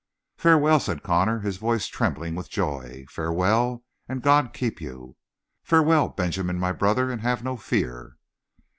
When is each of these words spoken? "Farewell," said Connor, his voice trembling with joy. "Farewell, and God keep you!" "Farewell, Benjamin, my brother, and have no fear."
"Farewell," 0.35 0.79
said 0.79 1.03
Connor, 1.03 1.41
his 1.41 1.57
voice 1.57 1.85
trembling 1.85 2.33
with 2.33 2.49
joy. 2.49 3.05
"Farewell, 3.07 3.83
and 4.09 4.23
God 4.23 4.51
keep 4.51 4.81
you!" 4.81 5.15
"Farewell, 5.61 6.09
Benjamin, 6.09 6.57
my 6.57 6.71
brother, 6.71 7.11
and 7.11 7.21
have 7.21 7.43
no 7.43 7.55
fear." 7.55 8.17